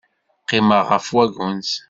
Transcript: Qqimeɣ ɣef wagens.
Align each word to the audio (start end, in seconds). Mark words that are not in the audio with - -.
Qqimeɣ 0.43 0.83
ɣef 0.93 1.07
wagens. 1.15 1.71